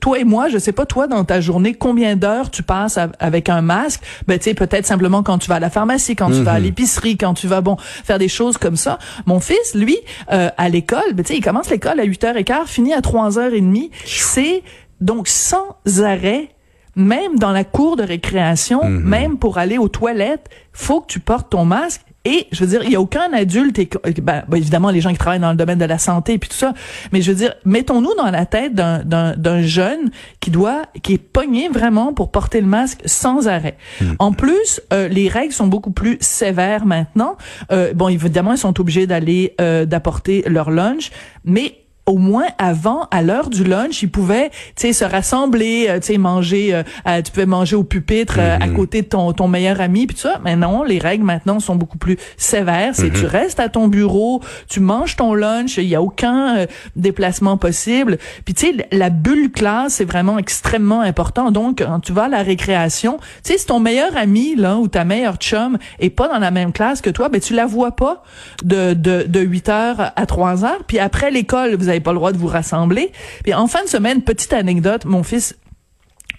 toi 0.00 0.18
et 0.18 0.24
moi, 0.24 0.48
je 0.48 0.58
sais 0.58 0.72
pas 0.72 0.86
toi 0.86 1.06
dans 1.06 1.24
ta 1.24 1.40
journée 1.40 1.74
combien 1.74 2.16
d'heures 2.16 2.50
tu 2.50 2.62
passes 2.62 2.98
avec 3.18 3.48
un 3.48 3.60
masque? 3.60 4.02
Ben 4.28 4.38
tu 4.38 4.44
sais 4.44 4.54
peut-être 4.54 4.86
simplement 4.86 5.22
quand 5.22 5.38
tu 5.38 5.48
vas 5.48 5.56
à 5.56 5.60
la 5.60 5.70
pharmacie, 5.70 6.14
quand 6.16 6.30
tu 6.30 6.42
vas 6.42 6.52
à 6.52 6.58
l'épicerie, 6.60 7.16
quand 7.16 7.34
tu 7.34 7.46
vas 7.48 7.60
bon 7.60 7.76
faire 7.78 8.18
des 8.18 8.28
choses 8.28 8.56
comme 8.56 8.76
ça. 8.76 8.98
Mon 9.26 9.40
fils, 9.40 9.74
lui, 9.74 9.98
euh, 10.32 10.48
à 10.56 10.68
l'école, 10.68 11.12
ben 11.14 11.24
tu 11.24 11.32
sais 11.32 11.38
il 11.38 11.42
commence 11.44 11.70
l'école 11.70 11.98
à 12.00 12.04
8h15, 12.04 12.66
finit 12.66 12.92
à 12.94 13.00
3h30. 13.00 13.90
C'est 14.04 14.62
Donc, 15.00 15.28
sans 15.28 15.76
arrêt, 16.04 16.50
même 16.94 17.38
dans 17.38 17.52
la 17.52 17.64
cour 17.64 17.96
de 17.96 18.02
récréation, 18.02 18.84
Mhm. 18.84 19.00
même 19.02 19.38
pour 19.38 19.56
aller 19.56 19.78
aux 19.78 19.88
toilettes, 19.88 20.48
faut 20.72 21.00
que 21.00 21.06
tu 21.06 21.20
portes 21.20 21.48
ton 21.50 21.64
masque. 21.64 22.02
Et 22.24 22.48
je 22.52 22.60
veux 22.64 22.66
dire, 22.66 22.82
il 22.84 22.90
y 22.90 22.96
a 22.96 23.00
aucun 23.00 23.32
adulte, 23.32 23.78
et, 23.78 23.88
ben, 24.20 24.44
ben, 24.46 24.56
évidemment 24.56 24.90
les 24.90 25.00
gens 25.00 25.10
qui 25.10 25.18
travaillent 25.18 25.40
dans 25.40 25.52
le 25.52 25.56
domaine 25.56 25.78
de 25.78 25.84
la 25.86 25.98
santé 25.98 26.34
et 26.34 26.38
puis 26.38 26.50
tout 26.50 26.56
ça, 26.56 26.74
mais 27.12 27.22
je 27.22 27.30
veux 27.30 27.36
dire, 27.36 27.54
mettons-nous 27.64 28.14
dans 28.16 28.30
la 28.30 28.44
tête 28.44 28.74
d'un, 28.74 29.02
d'un, 29.04 29.34
d'un 29.36 29.62
jeune 29.62 30.10
qui 30.40 30.50
doit, 30.50 30.82
qui 31.02 31.14
est 31.14 31.18
pogné 31.18 31.68
vraiment 31.68 32.12
pour 32.12 32.30
porter 32.30 32.60
le 32.60 32.66
masque 32.66 33.00
sans 33.06 33.48
arrêt. 33.48 33.78
En 34.18 34.32
plus, 34.32 34.82
euh, 34.92 35.08
les 35.08 35.28
règles 35.28 35.52
sont 35.52 35.66
beaucoup 35.66 35.92
plus 35.92 36.18
sévères 36.20 36.84
maintenant. 36.84 37.36
Euh, 37.72 37.94
bon, 37.94 38.08
évidemment, 38.08 38.52
ils 38.52 38.58
sont 38.58 38.78
obligés 38.80 39.06
d'aller 39.06 39.54
euh, 39.60 39.86
d'apporter 39.86 40.44
leur 40.46 40.70
lunch, 40.70 41.10
mais 41.44 41.76
au 42.10 42.18
moins 42.18 42.46
avant, 42.58 43.06
à 43.12 43.22
l'heure 43.22 43.50
du 43.50 43.62
lunch, 43.62 44.02
ils 44.02 44.10
pouvaient, 44.10 44.50
tu 44.50 44.88
sais, 44.88 44.92
se 44.92 45.04
rassembler, 45.04 45.86
euh, 45.88 46.00
tu 46.00 46.08
sais, 46.08 46.18
manger. 46.18 46.74
euh, 46.74 47.22
tu 47.22 47.30
pouvais 47.30 47.46
manger 47.46 47.76
au 47.76 47.84
pupitre 47.84 48.36
euh, 48.38 48.56
à 48.60 48.68
côté 48.68 49.02
de 49.02 49.06
ton 49.06 49.32
ton 49.32 49.46
meilleur 49.46 49.80
ami, 49.80 50.06
puis 50.06 50.16
tout 50.16 50.22
ça. 50.22 50.40
Mais 50.44 50.56
non, 50.56 50.82
les 50.82 50.98
règles 50.98 51.24
maintenant 51.24 51.60
sont 51.60 51.76
beaucoup 51.76 51.98
plus 51.98 52.16
sévères. 52.36 52.94
C'est 52.94 53.12
tu 53.12 53.26
restes 53.26 53.60
à 53.60 53.68
ton 53.68 53.86
bureau, 53.86 54.42
tu 54.68 54.80
manges 54.80 55.14
ton 55.16 55.34
lunch, 55.34 55.76
il 55.76 55.84
y 55.84 55.94
a 55.94 56.02
aucun 56.02 56.66
déplacement 56.96 57.56
possible. 57.56 58.18
Puis 58.44 58.54
tu 58.54 58.66
sais, 58.66 58.88
la 58.90 59.10
bulle 59.10 59.50
classe 59.52 59.94
c'est 59.94 60.04
vraiment 60.04 60.38
extrêmement 60.38 61.00
important. 61.00 61.50
Donc 61.50 61.78
quand 61.78 62.00
tu 62.00 62.12
vas 62.12 62.24
à 62.24 62.28
la 62.28 62.42
récréation, 62.42 63.18
tu 63.44 63.52
sais, 63.52 63.58
si 63.58 63.66
ton 63.66 63.78
meilleur 63.78 64.16
ami 64.16 64.56
là 64.56 64.76
ou 64.76 64.88
ta 64.88 65.04
meilleure 65.04 65.36
chum 65.36 65.78
est 66.00 66.10
pas 66.10 66.28
dans 66.28 66.38
la 66.38 66.50
même 66.50 66.72
classe 66.72 67.00
que 67.00 67.10
toi, 67.10 67.28
ben 67.28 67.40
tu 67.40 67.54
la 67.54 67.66
vois 67.66 67.92
pas 67.92 68.22
de 68.64 68.94
de 68.94 69.24
de 69.28 69.40
8 69.40 69.68
heures 69.68 70.12
à 70.16 70.26
3 70.26 70.64
heures. 70.64 70.82
Puis 70.86 70.98
après 70.98 71.30
l'école, 71.30 71.76
vous 71.76 71.88
avez 71.88 71.99
pas 72.00 72.12
le 72.12 72.18
droit 72.18 72.32
de 72.32 72.38
vous 72.38 72.46
rassembler. 72.46 73.12
Puis 73.42 73.54
en 73.54 73.66
fin 73.66 73.82
de 73.84 73.88
semaine, 73.88 74.22
petite 74.22 74.52
anecdote, 74.52 75.04
mon 75.04 75.22
fils 75.22 75.56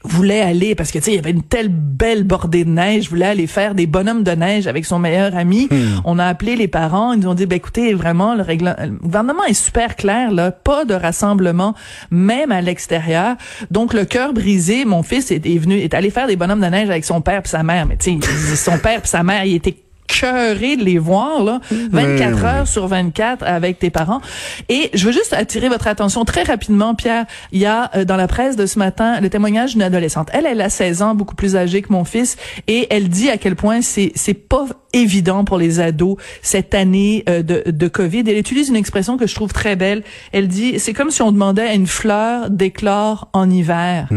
voulait 0.03 0.41
aller 0.41 0.75
parce 0.75 0.91
que 0.91 0.97
tu 0.97 1.05
sais 1.05 1.11
il 1.11 1.15
y 1.15 1.19
avait 1.19 1.31
une 1.31 1.43
telle 1.43 1.69
belle 1.69 2.23
bordée 2.23 2.65
de 2.65 2.69
neige, 2.69 3.09
voulait 3.09 3.27
aller 3.27 3.47
faire 3.47 3.75
des 3.75 3.85
bonhommes 3.85 4.23
de 4.23 4.31
neige 4.31 4.67
avec 4.67 4.85
son 4.85 4.99
meilleur 4.99 5.35
ami. 5.35 5.69
On 6.05 6.17
a 6.19 6.25
appelé 6.25 6.55
les 6.55 6.67
parents, 6.67 7.13
ils 7.13 7.19
nous 7.19 7.29
ont 7.29 7.33
dit 7.33 7.45
ben 7.45 7.57
écoutez 7.57 7.93
vraiment 7.93 8.35
le 8.35 8.41
règlement 8.41 8.75
le 8.81 8.89
gouvernement 8.91 9.43
est 9.45 9.53
super 9.53 9.95
clair 9.95 10.31
là, 10.31 10.51
pas 10.51 10.85
de 10.85 10.93
rassemblement 10.93 11.75
même 12.09 12.51
à 12.51 12.61
l'extérieur. 12.61 13.35
Donc 13.69 13.93
le 13.93 14.05
cœur 14.05 14.33
brisé, 14.33 14.85
mon 14.85 15.03
fils 15.03 15.31
est, 15.31 15.45
est 15.45 15.57
venu 15.57 15.77
est 15.77 15.93
allé 15.93 16.09
faire 16.09 16.27
des 16.27 16.35
bonhommes 16.35 16.61
de 16.61 16.67
neige 16.67 16.89
avec 16.89 17.05
son 17.05 17.21
père 17.21 17.41
et 17.45 17.47
sa 17.47 17.63
mère, 17.63 17.85
mais 17.85 17.97
tu 17.97 18.19
sais 18.21 18.55
son 18.55 18.77
père 18.79 19.01
et 19.03 19.07
sa 19.07 19.23
mère, 19.23 19.45
il 19.45 19.55
était 19.55 19.77
cœuré 20.19 20.75
de 20.77 20.83
les 20.83 20.97
voir 20.97 21.43
là 21.43 21.59
24 21.71 22.45
heures 22.45 22.67
sur 22.67 22.87
24 22.87 23.43
avec 23.45 23.79
tes 23.79 23.89
parents 23.89 24.21
et 24.69 24.89
je 24.93 25.05
veux 25.07 25.11
juste 25.13 25.33
attirer 25.33 25.69
votre 25.69 25.87
attention 25.87 26.25
très 26.25 26.43
rapidement 26.43 26.95
Pierre 26.95 27.25
il 27.51 27.59
y 27.59 27.65
a 27.65 27.89
euh, 27.95 28.05
dans 28.05 28.17
la 28.17 28.27
presse 28.27 28.55
de 28.55 28.65
ce 28.65 28.77
matin 28.79 29.19
le 29.21 29.29
témoignage 29.29 29.71
d'une 29.73 29.83
adolescente 29.83 30.29
elle 30.33 30.45
elle 30.45 30.61
a 30.61 30.69
16 30.69 31.01
ans 31.01 31.15
beaucoup 31.15 31.35
plus 31.35 31.55
âgée 31.55 31.81
que 31.81 31.91
mon 31.93 32.03
fils 32.03 32.37
et 32.67 32.87
elle 32.89 33.09
dit 33.09 33.29
à 33.29 33.37
quel 33.37 33.55
point 33.55 33.81
c'est 33.81 34.11
c'est 34.15 34.33
pas 34.33 34.65
évident 34.93 35.45
pour 35.45 35.57
les 35.57 35.79
ados 35.79 36.17
cette 36.41 36.73
année 36.75 37.23
euh, 37.29 37.41
de, 37.43 37.63
de 37.65 37.87
Covid. 37.87 38.23
Elle 38.27 38.37
utilise 38.37 38.67
une 38.67 38.75
expression 38.75 39.15
que 39.17 39.25
je 39.25 39.33
trouve 39.33 39.53
très 39.53 39.77
belle. 39.77 40.03
Elle 40.33 40.49
dit, 40.49 40.79
c'est 40.79 40.91
comme 40.91 41.11
si 41.11 41.21
on 41.21 41.31
demandait 41.31 41.61
à 41.61 41.73
une 41.73 41.87
fleur 41.87 42.49
d'éclore 42.49 43.29
en 43.31 43.49
hiver. 43.49 44.09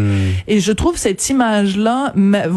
Et 0.48 0.58
je 0.58 0.72
trouve 0.72 0.96
cette 0.98 1.28
image-là 1.30 2.10
m'a- 2.16 2.48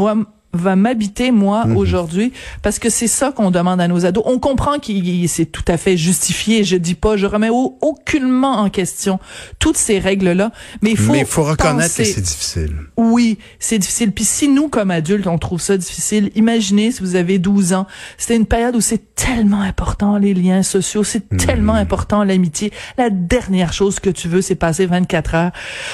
va 0.58 0.76
m'habiter 0.76 1.32
moi 1.32 1.66
aujourd'hui 1.76 2.34
parce 2.62 2.80
que 2.80 2.90
c'est 2.90 3.08
ça 3.08 3.32
qu'on 3.32 3.52
demande 3.52 3.80
à 3.82 3.88
nos 3.88 4.06
ados. 4.06 4.24
On 4.28 4.40
comprend 4.40 4.80
qu'il 4.80 5.28
c'est 5.30 5.46
tout 5.46 5.64
à 5.68 5.78
fait 5.78 5.98
justifié. 5.98 6.64
Je 6.64 6.76
dis 6.76 6.94
pas, 6.96 7.18
je 7.18 7.26
remets 7.26 7.50
au- 7.50 7.78
aucunement 7.82 8.58
en 8.58 8.70
question 8.70 9.20
toutes 9.60 9.78
ces 9.78 10.00
règles 10.00 10.32
là, 10.32 10.52
mais 10.82 10.92
il 10.92 10.98
faut 10.98 11.12
Mais 11.14 11.26
faut 11.26 11.44
reconnaître 11.44 11.90
penser- 11.96 12.04
que 12.04 12.10
c'est 12.10 12.22
difficile. 12.22 12.76
oui, 12.98 13.38
c'est 13.60 13.78
difficile. 13.80 14.12
Puis 14.12 14.24
si 14.26 14.48
nous, 14.48 14.68
comme 14.68 14.92
adultes, 14.92 15.28
on 15.28 15.38
trouve 15.38 15.62
ça 15.62 15.78
difficile, 15.78 16.32
imaginez 16.36 16.92
si 16.92 17.02
vous 17.02 17.16
avez 17.16 17.40
12 17.40 17.74
ans. 17.74 17.88
C'était 18.18 18.36
une 18.36 18.46
période 18.46 18.76
où 18.76 18.82
c'est 18.82 19.16
tellement 19.16 19.62
important, 19.62 20.18
les 20.18 20.34
liens 20.34 20.64
sociaux, 20.64 21.04
c'est 21.04 21.28
tellement 21.38 21.74
important, 21.74 22.24
l'amitié. 22.24 22.72
La 22.98 23.10
dernière 23.10 23.74
chose 23.74 24.00
que 24.00 24.10
tu 24.10 24.28
veux, 24.28 24.42
c'est 24.42 24.56
passer 24.56 24.86
24 24.86 25.36
heures 25.36 25.52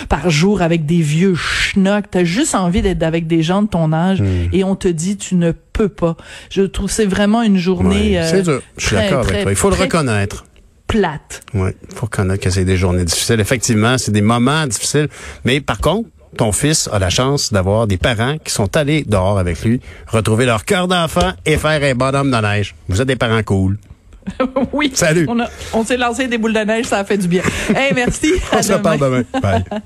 par 0.10 0.30
jour 0.30 0.62
avec 0.62 0.86
des 0.86 1.02
vieux 1.02 1.36
schnocks. 1.36 2.06
T'as 2.12 2.24
juste 2.24 2.56
envie 2.56 2.82
d'être 2.82 3.04
avec 3.04 3.28
des 3.28 3.44
gens 3.44 3.62
de 3.64 3.68
ton 3.68 3.92
âge 3.94 4.22
et 4.54 4.64
on 4.64 4.76
te 4.76 4.88
dit 4.88 5.18
tu 5.18 5.36
ne 5.36 5.52
peux 5.52 5.90
pas. 5.90 6.16
Je 6.50 6.62
trouve 6.62 6.88
que 6.88 6.94
c'est 6.94 7.06
vraiment 7.06 7.42
une 7.42 7.58
journée 7.58 8.12
Ouais, 8.12 8.18
euh, 8.20 8.30
c'est 8.30 8.42
dur. 8.44 8.62
Je 8.78 8.86
suis 8.88 8.96
d'accord 8.96 9.20
avec 9.28 9.42
toi. 9.44 9.52
Il 9.52 9.58
faut 9.58 9.70
le 9.70 9.76
reconnaître. 9.76 10.46
plate. 10.88 11.42
Oui, 11.54 11.72
il 11.90 11.96
faut 11.96 12.06
reconnaître 12.06 12.44
que 12.44 12.50
c'est 12.50 12.66
des 12.66 12.78
journées 12.78 13.04
difficiles. 13.06 13.40
Effectivement, 13.40 13.98
c'est 13.98 14.12
des 14.12 14.22
moments 14.22 14.66
difficiles. 14.68 15.08
Mais 15.44 15.60
par 15.60 15.80
contre, 15.80 16.10
ton 16.38 16.52
fils 16.52 16.90
a 16.92 16.98
la 17.00 17.10
chance 17.10 17.54
d'avoir 17.54 17.86
des 17.88 17.98
parents 17.98 18.38
qui 18.44 18.52
sont 18.52 18.76
allés 18.78 19.04
dehors 19.08 19.38
avec 19.38 19.64
lui, 19.64 19.82
retrouver 20.08 20.46
leur 20.46 20.66
cœur 20.66 20.88
d'enfant 20.88 21.32
et 21.46 21.58
faire 21.58 21.82
un 21.84 21.94
bonhomme 21.96 22.32
de 22.32 22.38
neige. 22.38 22.74
Vous 22.90 23.02
êtes 23.02 23.08
des 23.08 23.16
parents 23.16 23.44
cool. 23.44 23.78
oui. 24.74 24.90
Salut. 24.96 25.26
On, 25.30 25.40
a- 25.40 25.50
on 25.74 25.84
s'est 25.84 25.98
lancé 25.98 26.28
des 26.28 26.38
boules 26.38 26.54
de 26.54 26.60
neige, 26.60 26.86
ça 26.86 27.00
a 27.00 27.04
fait 27.06 27.18
du 27.18 27.28
bien. 27.28 27.44
Hey, 27.76 27.92
merci. 27.94 28.32
On 28.54 28.58
À 28.58 28.64
se 28.64 28.74
reparle 28.74 29.00
demain. 29.00 29.24
Bye. 29.42 29.64